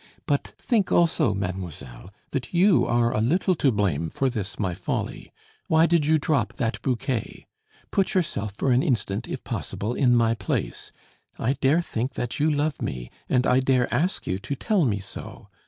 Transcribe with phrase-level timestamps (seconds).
[0.25, 5.31] But think also, mademoiselle that you are a little to blame for this, my folly.
[5.67, 7.45] Why did you drop that bouquet?
[7.91, 10.91] Put yourself for an instant, if possible, in my place;
[11.37, 14.97] I dare think that you love me, and I dare ask you to tell me
[14.97, 15.49] so.